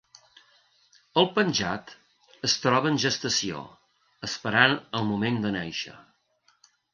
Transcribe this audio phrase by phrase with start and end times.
[1.21, 1.93] El Penjat
[2.49, 3.61] es troba en gestació,
[4.29, 5.95] esperant el moment de nàixer.